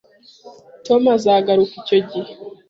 [0.85, 2.31] Tom azagaruka icyo gihe